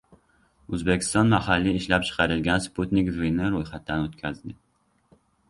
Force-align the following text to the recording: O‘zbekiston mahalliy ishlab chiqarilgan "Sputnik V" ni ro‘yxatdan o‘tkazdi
O‘zbekiston 0.77 1.29
mahalliy 1.33 1.77
ishlab 1.81 2.07
chiqarilgan 2.07 2.65
"Sputnik 2.65 3.13
V" 3.19 3.31
ni 3.37 3.53
ro‘yxatdan 3.59 4.09
o‘tkazdi 4.09 4.57